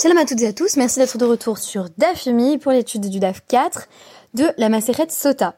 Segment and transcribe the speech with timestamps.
[0.00, 2.28] Shalom à toutes et à tous, merci d'être de retour sur DAF
[2.60, 3.88] pour l'étude du DAF 4
[4.32, 5.56] de la Maseret Sota.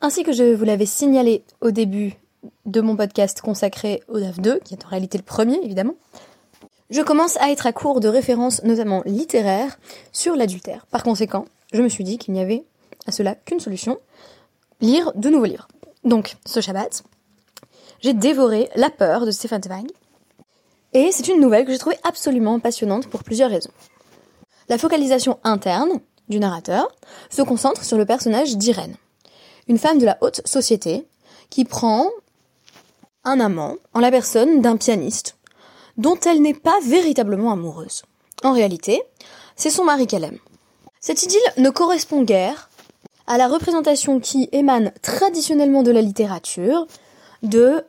[0.00, 2.14] Ainsi que je vous l'avais signalé au début
[2.64, 5.96] de mon podcast consacré au DAF 2, qui est en réalité le premier évidemment,
[6.90, 9.76] je commence à être à court de références notamment littéraires
[10.12, 10.86] sur l'adultère.
[10.86, 12.62] Par conséquent, je me suis dit qu'il n'y avait
[13.08, 13.98] à cela qu'une solution,
[14.80, 15.66] lire de nouveaux livres.
[16.04, 17.02] Donc, ce Shabbat,
[17.98, 19.88] j'ai dévoré La peur de Stefan Zweig,
[20.92, 23.70] et c'est une nouvelle que j'ai trouvée absolument passionnante pour plusieurs raisons.
[24.68, 26.88] La focalisation interne du narrateur
[27.30, 28.96] se concentre sur le personnage d'Irène,
[29.68, 31.06] une femme de la haute société
[31.50, 32.08] qui prend
[33.24, 35.36] un amant en la personne d'un pianiste
[35.96, 38.02] dont elle n'est pas véritablement amoureuse.
[38.42, 39.02] En réalité,
[39.56, 40.38] c'est son mari qu'elle aime.
[41.00, 42.70] Cette idylle ne correspond guère
[43.26, 46.86] à la représentation qui émane traditionnellement de la littérature
[47.42, 47.84] de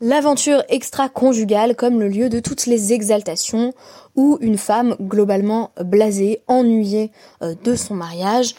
[0.00, 3.74] L'aventure extra-conjugale comme le lieu de toutes les exaltations
[4.14, 7.10] où une femme globalement blasée, ennuyée
[7.42, 8.54] euh, de son mariage,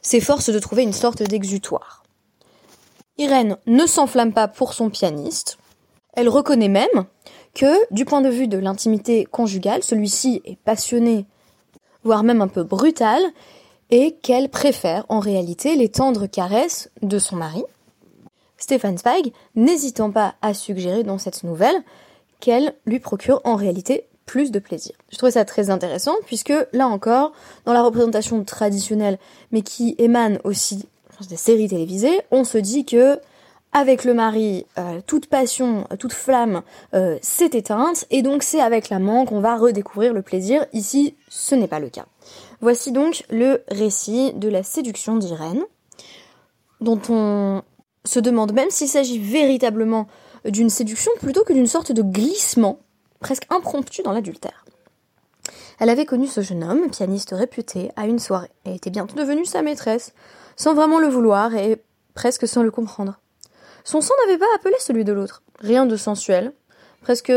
[0.00, 2.04] s'efforce de trouver une sorte d'exutoire.
[3.18, 5.58] Irène ne s'enflamme pas pour son pianiste,
[6.16, 7.04] elle reconnaît même
[7.54, 11.26] que, du point de vue de l'intimité conjugale, celui-ci est passionné,
[12.02, 13.22] voire même un peu brutal,
[13.90, 17.62] et qu'elle préfère en réalité les tendres caresses de son mari,
[18.58, 21.82] Stéphane Zweig n'hésitant pas à suggérer dans cette nouvelle
[22.40, 24.94] qu'elle lui procure en réalité plus de plaisir.
[25.10, 27.32] Je trouvais ça très intéressant puisque là encore,
[27.64, 29.18] dans la représentation traditionnelle,
[29.52, 30.88] mais qui émane aussi
[31.28, 33.18] des séries télévisées, on se dit que
[33.72, 36.62] avec le mari, euh, toute passion, toute flamme
[36.94, 40.64] euh, s'est éteinte, et donc c'est avec l'amant qu'on va redécouvrir le plaisir.
[40.72, 42.06] Ici, ce n'est pas le cas.
[42.62, 45.62] Voici donc le récit de la séduction d'Irène,
[46.80, 47.62] dont on
[48.06, 50.06] se demande même s'il s'agit véritablement
[50.44, 52.78] d'une séduction plutôt que d'une sorte de glissement,
[53.20, 54.64] presque impromptu dans l'adultère.
[55.78, 59.44] Elle avait connu ce jeune homme, pianiste réputé, à une soirée, et était bientôt devenue
[59.44, 60.14] sa maîtresse,
[60.56, 61.82] sans vraiment le vouloir et
[62.14, 63.20] presque sans le comprendre.
[63.84, 65.42] Son sang n'avait pas appelé celui de l'autre.
[65.60, 66.52] Rien de sensuel,
[67.02, 67.32] presque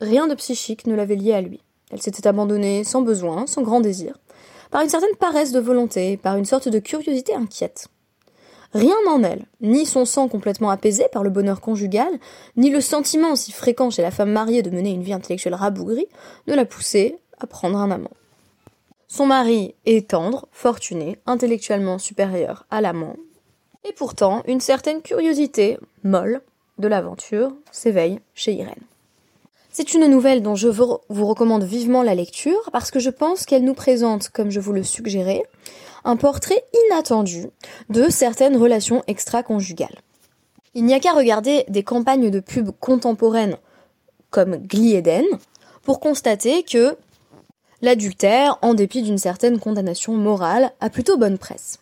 [0.00, 1.60] rien de psychique ne l'avait lié à lui.
[1.90, 4.16] Elle s'était abandonnée sans besoin, sans grand désir,
[4.70, 7.88] par une certaine paresse de volonté, par une sorte de curiosité inquiète.
[8.72, 12.10] Rien en elle, ni son sang complètement apaisé par le bonheur conjugal,
[12.56, 16.06] ni le sentiment si fréquent chez la femme mariée de mener une vie intellectuelle rabougrie,
[16.46, 18.10] ne la poussait à prendre un amant.
[19.08, 23.16] Son mari est tendre, fortuné, intellectuellement supérieur à l'amant.
[23.84, 26.40] Et pourtant, une certaine curiosité, molle,
[26.78, 28.86] de l'aventure s'éveille chez Irène.
[29.70, 33.64] C'est une nouvelle dont je vous recommande vivement la lecture parce que je pense qu'elle
[33.64, 35.42] nous présente, comme je vous le suggérais,
[36.04, 37.46] un portrait inattendu
[37.88, 40.00] de certaines relations extra-conjugales.
[40.74, 43.56] Il n'y a qu'à regarder des campagnes de pub contemporaines
[44.30, 45.24] comme Glieden
[45.82, 46.96] pour constater que
[47.82, 51.78] l'adultère, en dépit d'une certaine condamnation morale, a plutôt bonne presse.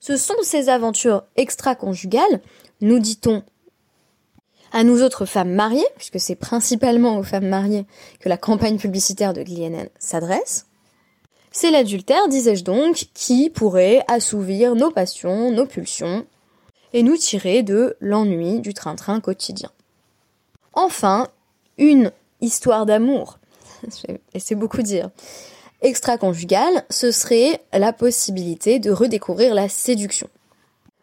[0.00, 2.40] Ce sont ces aventures extra-conjugales,
[2.80, 3.42] nous dit-on,
[4.72, 7.86] à nous autres femmes mariées, puisque c'est principalement aux femmes mariées
[8.20, 10.66] que la campagne publicitaire de Glieden s'adresse,
[11.52, 16.26] c'est l'adultère, disais-je donc, qui pourrait assouvir nos passions, nos pulsions,
[16.92, 19.70] et nous tirer de l'ennui du train-train quotidien.
[20.72, 21.28] Enfin,
[21.78, 23.38] une histoire d'amour,
[24.08, 25.10] et c'est beaucoup dire,
[25.82, 30.28] extra-conjugale, ce serait la possibilité de redécouvrir la séduction.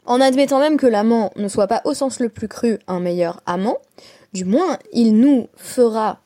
[0.05, 3.41] En admettant même que l'amant ne soit pas au sens le plus cru un meilleur
[3.45, 3.77] amant,
[4.33, 6.19] du moins il nous fera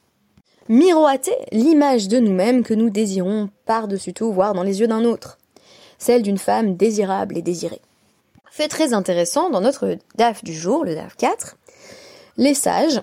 [0.69, 5.38] miroiter l'image de nous-mêmes que nous désirons par-dessus tout voir dans les yeux d'un autre,
[5.97, 7.81] celle d'une femme désirable et désirée.
[8.51, 11.57] Fait très intéressant, dans notre DAF du jour, le DAF 4,
[12.38, 13.01] les sages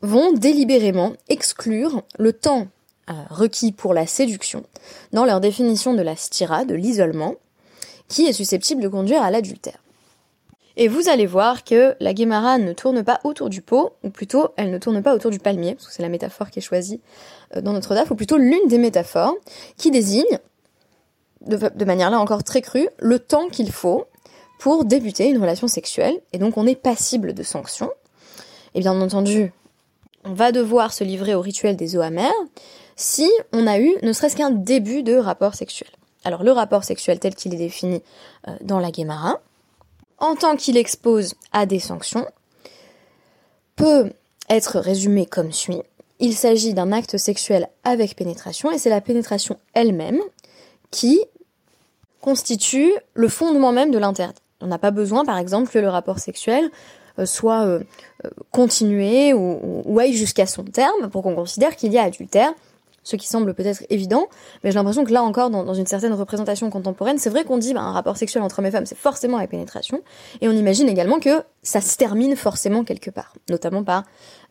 [0.00, 2.68] vont délibérément exclure le temps
[3.10, 4.64] euh, requis pour la séduction
[5.12, 7.34] dans leur définition de la stira, de l'isolement,
[8.08, 9.81] qui est susceptible de conduire à l'adultère.
[10.76, 14.48] Et vous allez voir que la Guémara ne tourne pas autour du pot, ou plutôt
[14.56, 17.00] elle ne tourne pas autour du palmier, parce que c'est la métaphore qui est choisie
[17.56, 19.34] euh, dans notre DAF, ou plutôt l'une des métaphores,
[19.76, 20.38] qui désigne,
[21.46, 24.06] de, manière là encore très crue, le temps qu'il faut
[24.58, 27.90] pour débuter une relation sexuelle, et donc on est passible de sanctions.
[28.74, 29.52] Et bien entendu,
[30.24, 32.30] on va devoir se livrer au rituel des eaux amères
[32.96, 35.90] si on a eu ne serait-ce qu'un début de rapport sexuel.
[36.24, 38.02] Alors le rapport sexuel tel qu'il est défini
[38.46, 39.40] euh, dans la Guémara,
[40.22, 42.26] en tant qu'il expose à des sanctions,
[43.76, 44.12] peut
[44.48, 45.82] être résumé comme suit.
[46.20, 50.20] Il s'agit d'un acte sexuel avec pénétration et c'est la pénétration elle-même
[50.92, 51.20] qui
[52.20, 54.40] constitue le fondement même de l'interdit.
[54.60, 56.70] On n'a pas besoin, par exemple, que le rapport sexuel
[57.18, 57.80] euh, soit euh,
[58.24, 62.52] euh, continué ou, ou aille jusqu'à son terme pour qu'on considère qu'il y a adultère.
[63.04, 64.28] Ce qui semble peut-être évident,
[64.62, 67.74] mais j'ai l'impression que là encore, dans, une certaine représentation contemporaine, c'est vrai qu'on dit
[67.74, 70.02] bah, un rapport sexuel entre hommes et femmes, c'est forcément la pénétration,
[70.40, 74.04] et on imagine également que ça se termine forcément quelque part, notamment par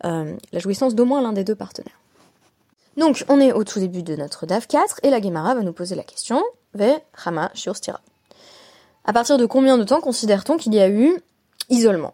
[0.05, 1.99] euh, la jouissance d'au moins l'un des deux partenaires.
[2.97, 5.73] Donc, on est au tout début de notre DAF 4, et la Gemara va nous
[5.73, 6.43] poser la question,
[6.73, 8.01] Ve Hama Shiurstira.
[9.05, 11.17] À partir de combien de temps considère-t-on qu'il y a eu
[11.69, 12.13] isolement?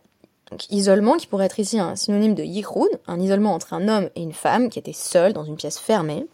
[0.52, 4.10] Donc isolement qui pourrait être ici un synonyme de yichud, un isolement entre un homme
[4.16, 6.26] et une femme qui étaient seuls dans une pièce fermée.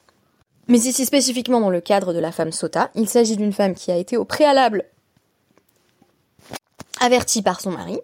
[0.68, 3.92] Mais ici spécifiquement dans le cadre de la femme sota, il s'agit d'une femme qui
[3.92, 4.86] a été au préalable
[7.02, 8.00] avertie par son mari.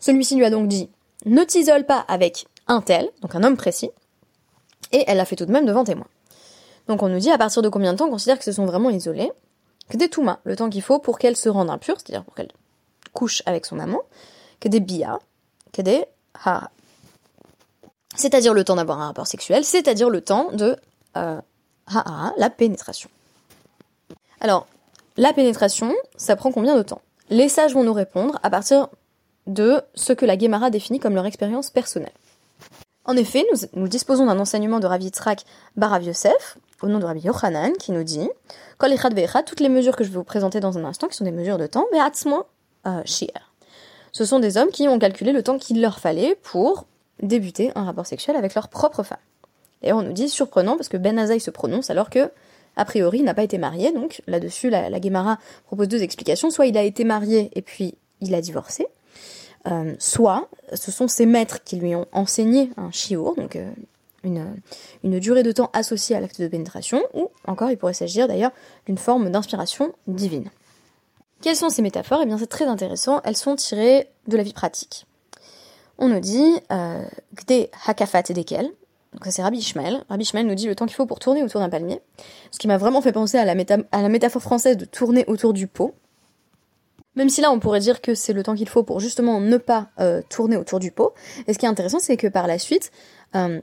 [0.00, 0.90] Celui-ci lui a donc dit
[1.26, 3.90] ne t'isole pas avec un tel, donc un homme précis,
[4.92, 6.06] et elle l'a fait tout de même devant témoin.
[6.88, 8.64] Donc on nous dit à partir de combien de temps on considère que se sont
[8.64, 9.30] vraiment isolés,
[9.90, 12.50] que des touma, le temps qu'il faut pour qu'elle se rende impure, c'est-à-dire pour qu'elle
[13.12, 14.02] couche avec son amant,
[14.60, 15.20] que des bia,
[18.16, 20.76] C'est-à-dire le temps d'avoir un rapport sexuel, c'est-à-dire le temps de
[21.16, 21.40] euh,
[22.36, 23.10] la pénétration.
[24.40, 24.66] Alors,
[25.16, 27.02] la pénétration, ça prend combien de temps?
[27.28, 28.88] Les sages vont nous répondre à partir
[29.46, 32.12] de ce que la Guémara définit comme leur expérience personnelle.
[33.04, 33.44] En effet,
[33.74, 35.44] nous, disposons d'un enseignement de Rav Yitzhak
[35.76, 38.28] Barav Yosef, au nom de Rabbi Yochanan, qui nous dit
[38.78, 38.94] Kol
[39.46, 41.58] toutes les mesures que je vais vous présenter dans un instant, qui sont des mesures
[41.58, 42.44] de temps, Ve'atzmo
[42.86, 43.49] euh, Shir
[44.12, 46.86] ce sont des hommes qui ont calculé le temps qu'il leur fallait pour
[47.22, 49.18] débuter un rapport sexuel avec leur propre femme.
[49.82, 52.30] Et on nous dit surprenant parce que Ben Azaï se prononce alors que,
[52.76, 53.92] a priori, il n'a pas été marié.
[53.92, 56.50] Donc là-dessus, la, la Guémara propose deux explications.
[56.50, 58.86] Soit il a été marié et puis il a divorcé,
[59.68, 63.70] euh, soit ce sont ses maîtres qui lui ont enseigné un chiour, donc euh,
[64.24, 68.52] une durée de temps associée à l'acte de pénétration, ou encore il pourrait s'agir d'ailleurs
[68.86, 70.50] d'une forme d'inspiration divine.
[71.42, 72.20] Quelles sont ces métaphores?
[72.22, 73.20] Eh bien, c'est très intéressant.
[73.24, 75.06] Elles sont tirées de la vie pratique.
[75.98, 77.04] On nous dit euh,
[77.34, 78.70] Gde hakafat dekel.
[79.12, 80.04] Donc ça c'est Rabbi Ishmael.
[80.08, 82.00] Rabbi Ishmael nous dit le temps qu'il faut pour tourner autour d'un palmier.
[82.52, 83.54] Ce qui m'a vraiment fait penser à la,
[83.92, 85.94] à la métaphore française de tourner autour du pot.
[87.16, 89.56] Même si là on pourrait dire que c'est le temps qu'il faut pour justement ne
[89.56, 91.12] pas euh, tourner autour du pot.
[91.48, 92.92] Et ce qui est intéressant c'est que par la suite,
[93.34, 93.60] euh,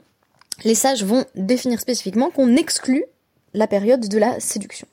[0.64, 3.04] les sages vont définir spécifiquement qu'on exclut
[3.54, 4.86] la période de la séduction.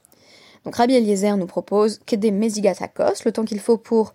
[0.65, 4.13] Donc Rabbi Eliezer nous propose des mesigatakos, le temps qu'il faut pour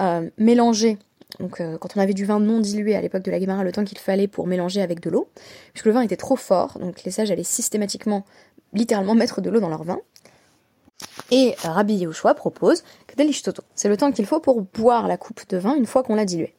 [0.00, 0.96] euh, mélanger,
[1.40, 3.72] donc euh, quand on avait du vin non dilué à l'époque de la Gemara, le
[3.72, 5.28] temps qu'il fallait pour mélanger avec de l'eau,
[5.72, 8.24] puisque le vin était trop fort, donc les sages allaient systématiquement,
[8.72, 9.98] littéralement mettre de l'eau dans leur vin.
[11.30, 15.06] Et euh, Rabbi Yehoshua propose que des lishtoto, c'est le temps qu'il faut pour boire
[15.06, 16.54] la coupe de vin une fois qu'on l'a dilué.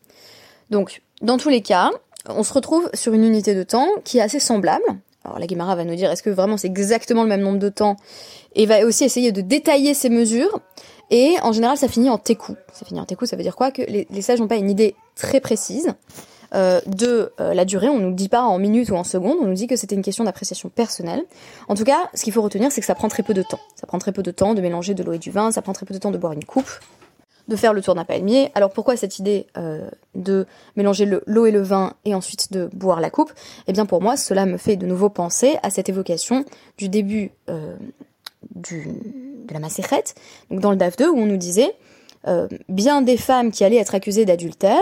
[0.69, 1.91] Donc, dans tous les cas,
[2.27, 4.85] on se retrouve sur une unité de temps qui est assez semblable,
[5.25, 7.69] alors la Guimara va nous dire est-ce que vraiment c'est exactement le même nombre de
[7.69, 7.97] temps?
[8.55, 10.59] Et va aussi essayer de détailler ces mesures.
[11.11, 12.55] Et en général, ça finit en técou.
[12.71, 13.71] Ça finit en técou, ça veut dire quoi?
[13.71, 15.93] Que les, sages n'ont pas une idée très précise
[16.53, 17.89] euh, de euh, la durée.
[17.89, 19.37] On nous dit pas en minutes ou en secondes.
[19.41, 21.23] On nous dit que c'était une question d'appréciation personnelle.
[21.67, 23.59] En tout cas, ce qu'il faut retenir, c'est que ça prend très peu de temps.
[23.75, 25.51] Ça prend très peu de temps de mélanger de l'eau et du vin.
[25.51, 26.69] Ça prend très peu de temps de boire une coupe
[27.49, 28.51] de faire le tour d'un palmier.
[28.55, 30.45] Alors pourquoi cette idée euh, de
[30.77, 33.33] mélanger l'eau et le vin et ensuite de boire la coupe?
[33.67, 36.45] Eh bien pour moi, cela me fait de nouveau penser à cette évocation
[36.77, 37.75] du début euh,
[38.55, 38.77] de
[39.51, 40.13] la macérette,
[40.51, 41.73] donc dans le DAF 2, où on nous disait
[42.27, 44.77] euh, bien des femmes qui allaient être accusées d'adultère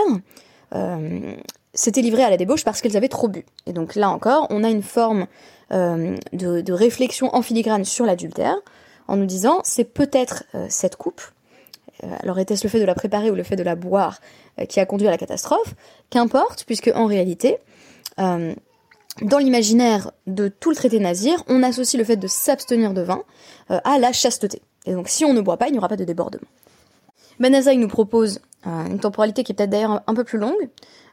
[1.72, 3.46] s'étaient livrées à la débauche parce qu'elles avaient trop bu.
[3.66, 5.26] Et donc là encore, on a une forme
[5.70, 8.56] de, réflexion en filigrane sur l'adultère,
[9.06, 11.22] en nous disant c'est peut-être cette coupe
[12.20, 14.20] alors était-ce le fait de la préparer ou le fait de la boire
[14.60, 15.74] euh, qui a conduit à la catastrophe?
[16.10, 17.58] Qu'importe, puisque en réalité,
[18.18, 18.54] euh,
[19.22, 23.22] dans l'imaginaire de tout le traité nazir, on associe le fait de s'abstenir de vin
[23.68, 24.62] à la chasteté.
[24.86, 26.46] Et donc si on ne boit pas, il n'y aura pas de débordement.
[27.40, 30.68] Ben nous propose une temporalité qui est peut-être d'ailleurs un, peu plus longue,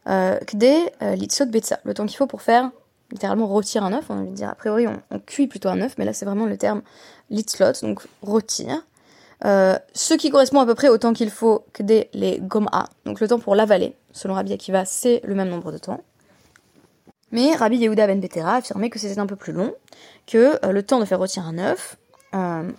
[0.05, 0.77] que des
[1.15, 2.69] litsot betsa, le temps qu'il faut pour faire
[3.11, 4.05] littéralement rôtir un œuf.
[4.09, 6.45] On va dire a priori on, on, cuit plutôt un œuf, mais là c'est vraiment
[6.45, 6.83] le terme
[7.31, 8.85] litslot, donc rôtir.
[9.43, 12.89] Euh, ce qui correspond à peu près au temps qu'il faut que des les gom'a,
[13.05, 13.95] donc le temps pour l'avaler.
[14.13, 16.01] Selon Rabbi Akiva, c'est le même nombre de temps.
[17.31, 19.73] Mais Rabbi Yehuda ben Betera affirmait que c'était un peu plus long,
[20.25, 21.97] que euh, le temps de faire rôtir un œuf
[22.33, 22.71] euh,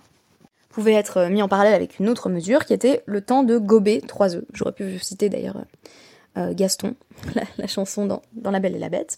[0.69, 4.01] pouvait être mis en parallèle avec une autre mesure qui était le temps de gober
[4.01, 4.45] trois œufs.
[4.53, 5.63] J'aurais pu citer d'ailleurs
[6.51, 6.93] Gaston,
[7.57, 9.17] la, chanson dans, dans, La Belle et la Bête.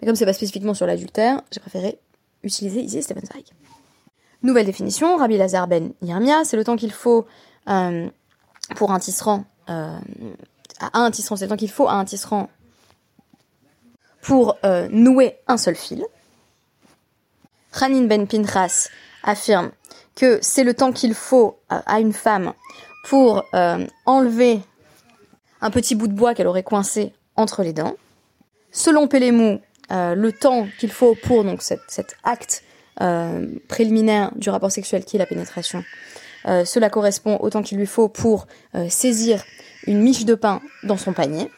[0.00, 1.98] Mais comme c'est pas spécifiquement sur l'adultère, j'ai préféré
[2.44, 3.24] utiliser ici Stephen.
[4.42, 7.26] Nouvelle définition, Rabbi Lazar ben Yermia, c'est le temps qu'il faut
[7.68, 8.08] euh,
[8.74, 9.98] pour un tisserand, euh,
[10.80, 12.48] à un tisserand, c'est le temps qu'il faut à un tisserand
[14.22, 16.04] pour euh, nouer un seul fil.
[17.78, 18.88] Hanin ben Pinchas
[19.22, 19.72] affirme
[20.16, 22.52] que c'est le temps qu'il faut à une femme
[23.04, 23.44] pour
[24.06, 24.60] enlever
[25.60, 27.94] un petit bout de bois qu'elle aurait coincé entre les dents.
[28.72, 32.64] Selon Pélémou, le temps qu'il faut pour donc cet acte
[33.68, 35.82] préliminaire du rapport sexuel qui est la pénétration,
[36.46, 39.42] euh, cela correspond au temps qu'il lui faut pour euh, saisir
[39.86, 41.50] une miche de pain dans son panier.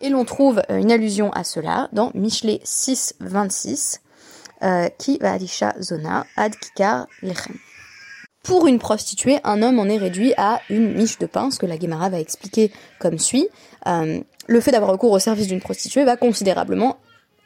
[0.00, 4.00] Et l'on trouve une allusion à cela dans Michelet 6, 26,
[4.98, 7.54] qui va Alisha Zona ad Kikar Lechem.
[8.42, 11.66] Pour une prostituée, un homme en est réduit à une miche de pain, ce que
[11.66, 13.48] la Guémara va expliquer comme suit.
[13.86, 16.96] le fait d'avoir recours au service d'une prostituée va considérablement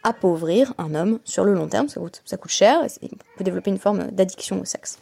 [0.03, 2.01] appauvrir un homme sur le long terme, ça
[2.37, 4.99] coûte, cher, et peut développer une forme d'addiction au sexe.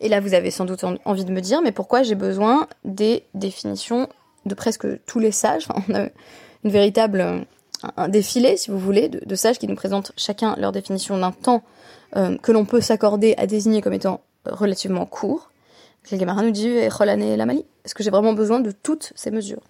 [0.00, 3.24] Et là, vous avez sans doute envie de me dire, mais pourquoi j'ai besoin des
[3.34, 4.08] définitions
[4.44, 5.68] de presque tous les sages?
[5.88, 6.08] On a
[6.64, 7.46] une véritable
[7.96, 11.62] un défilé, si vous voulez, de, sages qui nous présentent chacun leur définition d'un temps
[12.16, 15.50] euh, que l'on peut s'accorder à désigner comme étant relativement court.
[16.10, 17.64] Le Gemara nous dit Mali.
[17.84, 19.62] Est-ce que j'ai vraiment besoin de toutes ces mesures?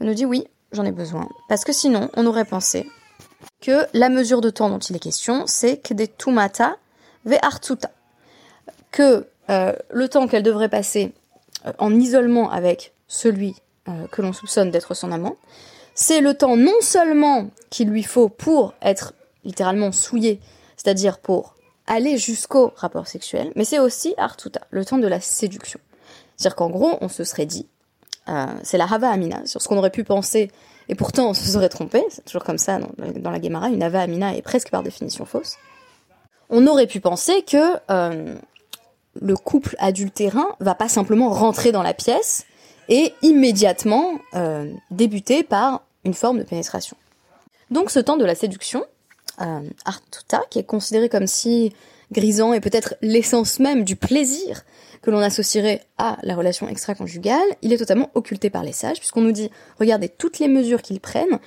[0.00, 1.28] Il nous dit oui, j'en ai besoin.
[1.48, 2.86] Parce que sinon, on aurait pensé
[3.60, 6.76] que la mesure de temps dont il est question, c'est que des tumata
[7.24, 7.90] ve artuta.
[8.90, 11.12] Que euh, le temps qu'elle devrait passer
[11.66, 13.56] euh, en isolement avec celui
[13.88, 15.36] euh, que l'on soupçonne d'être son amant,
[15.94, 19.14] c'est le temps non seulement qu'il lui faut pour être
[19.44, 20.40] littéralement souillé,
[20.76, 21.54] c'est-à-dire pour
[21.86, 25.78] aller jusqu'au rapport sexuel, mais c'est aussi artuta, le temps de la séduction.
[26.36, 27.66] C'est-à-dire qu'en gros, on se serait dit,
[28.64, 30.50] c'est la hava amina, sur ce qu'on aurait pu penser
[30.88, 34.00] et pourtant, on se serait trompé, c'est toujours comme ça dans, la Gemara, une Ava
[34.00, 35.56] Amina est presque par définition fausse.
[36.48, 38.36] On aurait pu penser que euh,
[39.20, 42.44] le couple adultérin va pas simplement rentrer dans la pièce
[42.88, 46.96] et immédiatement euh, débuter par une forme de pénétration.
[47.70, 48.84] Donc ce temps de la séduction,
[49.40, 51.72] euh, Artuta, qui est considéré comme si
[52.12, 54.62] grisant et peut-être l'essence même du plaisir
[55.02, 59.20] que l'on associerait à la relation extra-conjugale, il est totalement occulté par les sages, puisqu'on
[59.20, 61.38] nous dit, regardez, toutes les mesures qu'ils prennent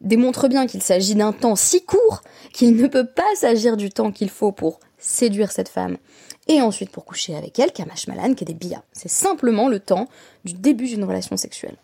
[0.00, 4.12] démontrent bien qu'il s'agit d'un temps si court qu'il ne peut pas s'agir du temps
[4.12, 5.96] qu'il faut pour séduire cette femme
[6.48, 8.82] et ensuite pour coucher avec elle, Kamash Malan, qui est des bia.
[8.92, 10.08] C'est simplement le temps
[10.44, 11.76] du début d'une relation sexuelle.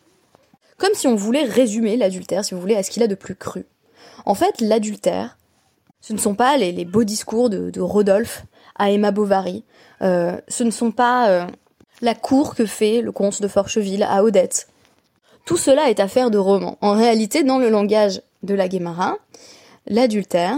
[0.77, 3.37] Comme si on voulait résumer l'adultère, si vous voulez, à ce qu'il a de plus
[3.37, 3.65] cru.
[4.27, 5.39] En fait, l'adultère,
[6.00, 8.45] ce ne sont pas les, beaux discours de Rodolphe
[8.80, 9.62] à Emma Bovary.
[10.02, 11.46] Euh, ce ne sont pas euh,
[12.00, 14.68] la cour que fait le comte de Forcheville à Odette.
[15.44, 16.78] Tout cela est affaire de roman.
[16.80, 19.16] En réalité, dans le langage de la Guémara,
[19.87, 20.56] l'adultère,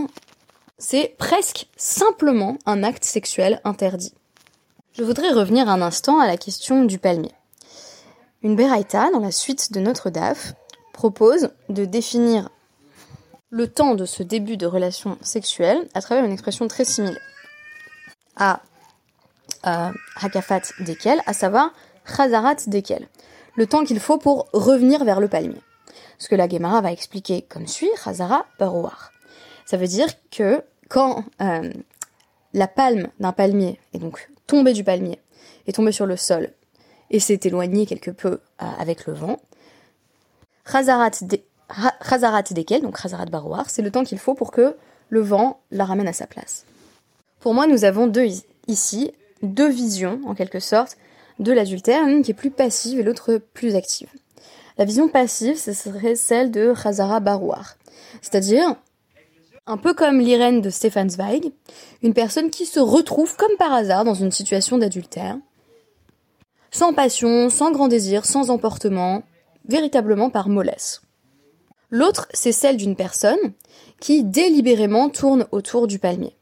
[0.78, 4.14] c'est presque simplement un acte sexuel interdit.
[4.92, 7.32] Je voudrais revenir un instant à la question du palmier.
[8.42, 10.54] Une Beraïta, dans la suite de notre DAF,
[10.92, 12.50] propose de définir
[13.50, 17.20] le temps de ce début de relation sexuelle à travers une expression très similaire
[18.36, 18.60] à
[20.20, 21.72] Hakafat Dekel, à savoir
[22.04, 23.08] Chazarat Dekel,
[23.56, 25.60] le temps qu'il faut pour revenir vers le palmier.
[26.18, 29.12] Ce que la Gemara va expliquer comme suit, Chazara Barouar.
[29.66, 31.70] Ça veut dire que quand euh,
[32.52, 35.20] la palme d'un palmier est donc tombée du palmier,
[35.66, 36.50] est tombée sur le sol
[37.10, 39.40] et s'est éloignée quelque peu euh, avec le vent,
[40.64, 41.10] Chazarat,
[42.50, 44.76] Dekel, donc Chazarat Barouar, c'est le temps qu'il faut pour que
[45.08, 46.64] le vent la ramène à sa place.
[47.42, 48.28] Pour moi, nous avons deux
[48.68, 49.11] ici,
[49.42, 50.96] deux visions, en quelque sorte,
[51.40, 54.08] de l'adultère, l'une qui est plus passive et l'autre plus active.
[54.78, 57.75] La vision passive, ce serait celle de Khazara Barouar.
[58.20, 58.76] C'est-à-dire,
[59.66, 61.50] un peu comme l'Irène de Stefan Zweig,
[62.04, 65.37] une personne qui se retrouve comme par hasard dans une situation d'adultère,
[66.70, 69.25] sans passion, sans grand désir, sans emportement,
[69.68, 71.02] véritablement par mollesse.
[71.90, 73.52] L'autre, c'est celle d'une personne
[73.99, 76.37] qui délibérément tourne autour du palmier.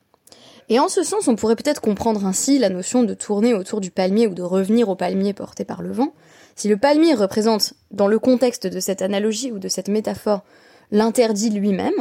[0.71, 3.91] Et en ce sens, on pourrait peut-être comprendre ainsi la notion de tourner autour du
[3.91, 6.15] palmier ou de revenir au palmier porté par le vent.
[6.55, 10.43] Si le palmier représente, dans le contexte de cette analogie ou de cette métaphore,
[10.93, 11.95] l'interdit lui-même,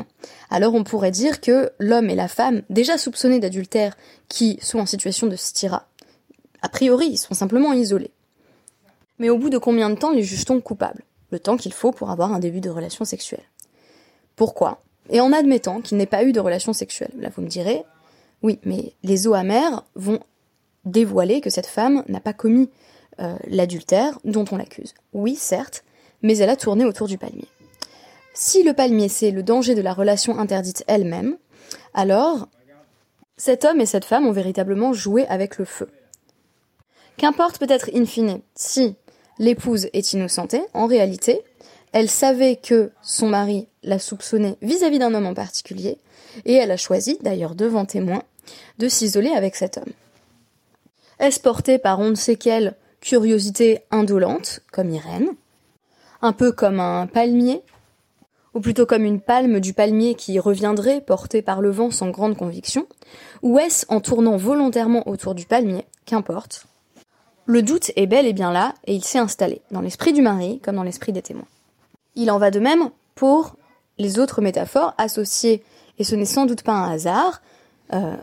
[0.52, 3.98] alors on pourrait dire que l'homme et la femme, déjà soupçonnés d'adultère,
[4.28, 5.88] qui sont en situation de stira,
[6.62, 8.12] a priori, ils sont simplement isolés.
[9.18, 11.04] Mais au bout de combien de temps les juge-t-on coupables?
[11.32, 13.44] Le temps qu'il faut pour avoir un début de relation sexuelle.
[14.36, 14.82] Pourquoi?
[15.10, 17.12] Et en admettant qu'il n'ait pas eu de relation sexuelle.
[17.18, 17.84] Là, vous me direz,
[18.42, 20.20] oui, mais les eaux amères vont
[20.86, 22.70] dévoiler que cette femme n'a pas commis
[23.20, 24.94] euh, l'adultère dont on l'accuse.
[25.14, 25.84] Oui, certes,
[26.22, 27.48] mais elle a tourné autour du palmier.
[28.34, 31.38] Si le palmier c'est le danger de la relation interdite elle-même,
[31.94, 32.48] alors
[33.36, 35.90] cet homme et cette femme ont véritablement joué avec le feu.
[37.18, 38.96] Qu'importe peut-être in fine si
[39.40, 41.44] l'épouse est innocentée, en réalité,
[41.92, 45.98] elle savait que son mari la soupçonnait vis-à-vis d'un homme en particulier,
[46.46, 48.24] et elle a choisi, d'ailleurs devant témoin,
[48.78, 49.94] de s'isoler avec cet homme.
[51.20, 55.30] Est-ce porté par on ne sait quelle curiosité indolente, comme Irène,
[56.22, 57.62] un peu comme un palmier,
[58.54, 62.38] ou plutôt comme une palme du palmier qui reviendrait portée par le vent sans grande
[62.38, 62.88] conviction,
[63.42, 66.66] ou est-ce en tournant volontairement autour du palmier, qu'importe?
[67.46, 70.60] Le doute est bel et bien là, et il s'est installé, dans l'esprit du mari
[70.64, 71.48] comme dans l'esprit des témoins.
[72.20, 73.56] Il en va de même pour
[73.98, 75.64] les autres métaphores associées,
[76.00, 77.42] et ce n'est sans doute pas un hasard,
[77.94, 78.18] euh,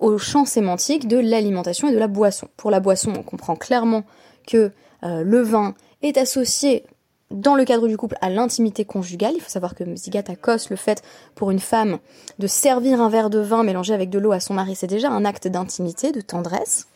[0.00, 2.48] au champ sémantique de l'alimentation et de la boisson.
[2.56, 4.02] Pour la boisson, on comprend clairement
[4.48, 4.72] que
[5.04, 6.84] euh, le vin est associé
[7.30, 9.34] dans le cadre du couple à l'intimité conjugale.
[9.36, 11.00] Il faut savoir que Zigata Kos, le fait
[11.36, 11.98] pour une femme
[12.40, 15.08] de servir un verre de vin mélangé avec de l'eau à son mari, c'est déjà
[15.08, 16.88] un acte d'intimité, de tendresse.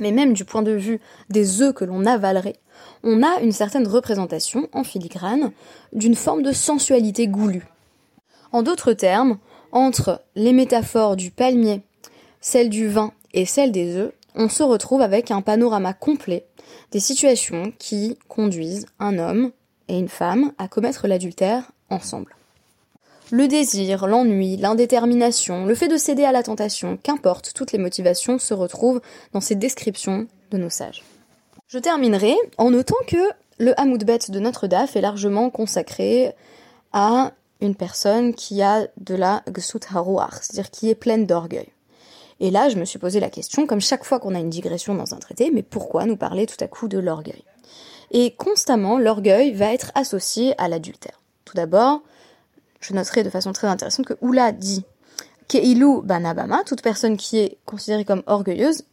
[0.00, 2.56] Mais même du point de vue des œufs que l'on avalerait,
[3.02, 5.52] on a une certaine représentation en filigrane
[5.92, 7.66] d'une forme de sensualité goulue.
[8.52, 9.38] En d'autres termes,
[9.72, 11.82] entre les métaphores du palmier,
[12.40, 16.46] celle du vin et celle des œufs, on se retrouve avec un panorama complet
[16.90, 19.52] des situations qui conduisent un homme
[19.88, 22.34] et une femme à commettre l'adultère ensemble.
[23.30, 28.38] Le désir, l'ennui, l'indétermination, le fait de céder à la tentation, qu'importe, toutes les motivations
[28.38, 29.00] se retrouvent
[29.32, 31.02] dans ces descriptions de nos sages.
[31.68, 33.16] Je terminerai en notant que
[33.58, 36.34] le Hamoudbet de notre DAF est largement consacré
[36.92, 41.68] à une personne qui a de la Gsut Harouar, c'est-à-dire qui est pleine d'orgueil.
[42.40, 44.94] Et là, je me suis posé la question, comme chaque fois qu'on a une digression
[44.94, 47.44] dans un traité, mais pourquoi nous parler tout à coup de l'orgueil?
[48.10, 51.22] Et constamment, l'orgueil va être associé à l'adultère.
[51.44, 52.02] Tout d'abord,
[52.86, 54.84] je noterai de façon très intéressante que Oula dit
[55.48, 58.84] Keilu Banabama, toute personne qui est considérée comme orgueilleuse,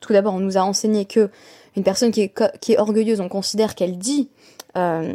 [0.00, 1.30] tout d'abord, on nous a enseigné que
[1.76, 4.30] une personne qui est, orgueilleuse, on considère qu'elle dit,
[4.76, 5.12] euh,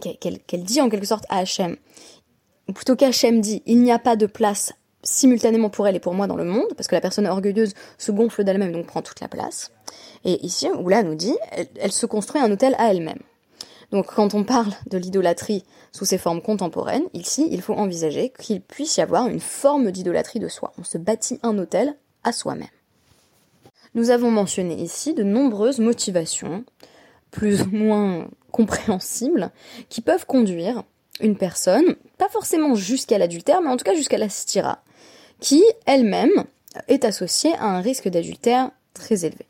[0.00, 1.76] qu'elle dit en quelque sorte à Hachem,
[2.74, 6.26] plutôt qu'Hachem dit, il n'y a pas de place simultanément pour elle et pour moi
[6.26, 9.28] dans le monde, parce que la personne orgueilleuse se gonfle d'elle-même, donc prend toute la
[9.28, 9.70] place.
[10.24, 11.36] Et ici, Oula nous dit,
[11.80, 13.20] elle, se construit un hôtel à elle-même.
[13.90, 18.60] Donc quand on parle de l'idolâtrie sous ses formes contemporaines, ici, il faut envisager qu'il
[18.60, 20.72] puisse y avoir une forme d'idolâtrie de soi.
[20.78, 22.68] On se bâtit un hôtel à soi-même.
[23.94, 26.64] Nous avons mentionné ici de nombreuses motivations,
[27.32, 29.50] plus ou moins compréhensibles,
[29.88, 30.84] qui peuvent conduire
[31.20, 34.82] une personne, pas forcément jusqu'à l'adultère, mais en tout cas jusqu'à la stira,
[35.40, 36.44] qui elle-même
[36.86, 39.49] est associée à un risque d'adultère très élevé.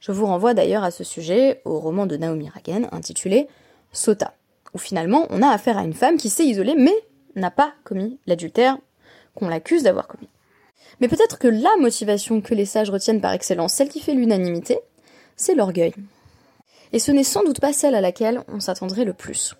[0.00, 3.48] Je vous renvoie d'ailleurs à ce sujet au roman de Naomi Ragen intitulé
[3.92, 4.34] Sota,
[4.74, 6.94] où finalement on a affaire à une femme qui s'est isolée mais
[7.36, 8.78] n'a pas commis l'adultère
[9.34, 10.28] qu'on l'accuse d'avoir commis.
[11.00, 14.80] Mais peut-être que la motivation que les sages retiennent par excellence, celle qui fait l'unanimité,
[15.36, 15.94] c'est l'orgueil.
[16.92, 19.54] Et ce n'est sans doute pas celle à laquelle on s'attendrait le plus.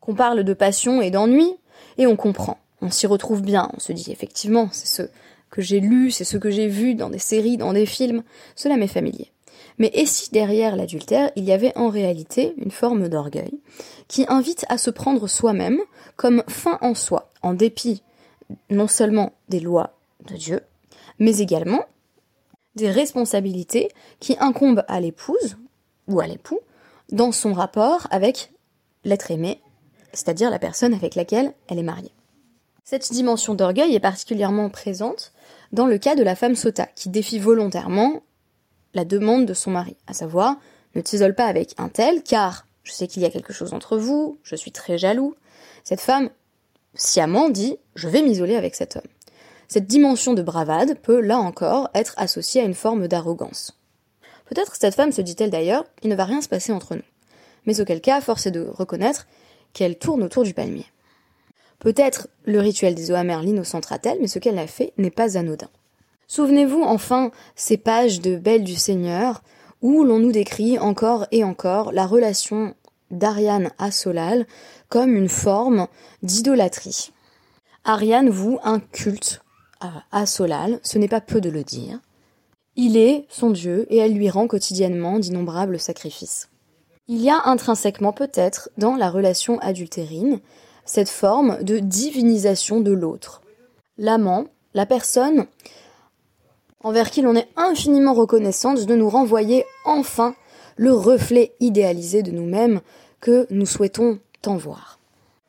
[0.00, 1.54] Qu'on parle de passion et d'ennui,
[1.98, 5.08] et on comprend on s'y retrouve bien, on se dit effectivement, c'est ce
[5.50, 8.22] que j'ai lu, c'est ce que j'ai vu dans des séries, dans des films,
[8.54, 9.32] cela m'est familier.
[9.78, 13.60] Mais et si derrière l'adultère, il y avait en réalité une forme d'orgueil
[14.08, 15.78] qui invite à se prendre soi-même
[16.16, 18.02] comme fin en soi, en dépit
[18.70, 20.60] non seulement des lois de Dieu,
[21.18, 21.84] mais également
[22.74, 23.88] des responsabilités
[24.20, 25.56] qui incombent à l'épouse
[26.08, 26.60] ou à l'époux
[27.10, 28.52] dans son rapport avec
[29.04, 29.60] l'être aimé,
[30.12, 32.12] c'est-à-dire la personne avec laquelle elle est mariée.
[32.84, 35.32] Cette dimension d'orgueil est particulièrement présente
[35.72, 38.22] dans le cas de la femme sota, qui défie volontairement
[38.96, 40.56] la demande de son mari, à savoir
[40.94, 43.98] ne t'isole pas avec un tel, car je sais qu'il y a quelque chose entre
[43.98, 45.34] vous, je suis très jaloux.
[45.84, 46.30] Cette femme,
[46.94, 49.10] sciemment, dit je vais m'isoler avec cet homme.
[49.68, 53.78] Cette dimension de bravade peut, là encore, être associée à une forme d'arrogance.
[54.46, 57.02] Peut-être cette femme se dit-elle d'ailleurs, il ne va rien se passer entre nous.
[57.66, 59.26] Mais auquel cas, force est de reconnaître
[59.74, 60.86] qu'elle tourne autour du palmier.
[61.80, 65.68] Peut-être le rituel des eaux amères l'innocentera-t-elle, mais ce qu'elle a fait n'est pas anodin.
[66.26, 69.42] Souvenez-vous enfin ces pages de Belle du Seigneur
[69.82, 72.74] où l'on nous décrit encore et encore la relation
[73.10, 74.46] d'Ariane à Solal
[74.88, 75.86] comme une forme
[76.22, 77.12] d'idolâtrie.
[77.84, 79.42] Ariane voue un culte
[80.10, 82.00] à Solal, ce n'est pas peu de le dire.
[82.74, 86.48] Il est son Dieu et elle lui rend quotidiennement d'innombrables sacrifices.
[87.08, 90.40] Il y a intrinsèquement peut-être dans la relation adultérine
[90.84, 93.42] cette forme de divinisation de l'autre.
[93.96, 95.46] L'amant, la personne
[96.86, 100.36] envers qui l'on est infiniment reconnaissante de nous renvoyer enfin
[100.76, 102.80] le reflet idéalisé de nous-mêmes
[103.20, 105.00] que nous souhaitons tant voir.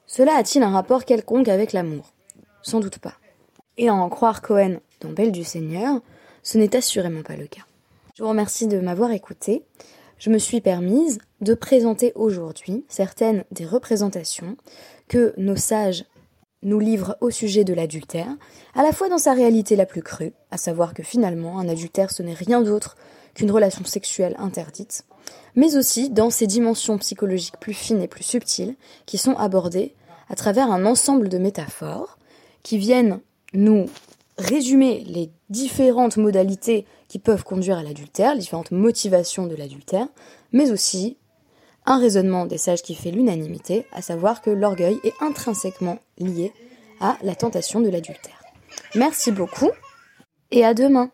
[0.08, 2.12] Cela a-t-il un rapport quelconque avec l'amour?
[2.64, 3.14] Sans doute pas.
[3.78, 6.02] Et à en croire Cohen dans Belle du Seigneur,
[6.42, 7.68] ce n'est assurément pas le cas.
[8.16, 9.62] Je vous remercie de m'avoir écouté.
[10.18, 14.58] Je me suis permise de présenter aujourd'hui certaines des représentations
[15.08, 16.04] que nos sages
[16.64, 18.36] nous livrent au sujet de l'adultère,
[18.74, 22.12] à la fois dans sa réalité la plus crue, à savoir que finalement un adultère
[22.12, 22.96] ce n'est rien d'autre
[23.36, 25.06] qu'une relation sexuelle interdite,
[25.56, 29.94] mais aussi dans ses dimensions psychologiques plus fines et plus subtiles qui sont abordées
[30.30, 32.18] à travers un ensemble de métaphores
[32.64, 33.20] qui viennent
[33.54, 33.86] nous
[34.38, 40.08] résumer les différentes modalités qui peuvent conduire à l'adultère, les différentes motivations de l'adultère,
[40.52, 41.18] mais aussi
[41.88, 46.52] un raisonnement des sages qui fait l'unanimité, à savoir que l'orgueil est intrinsèquement lié
[47.00, 48.44] à la tentation de l'adultère.
[48.94, 49.72] Merci beaucoup
[50.52, 51.10] et à demain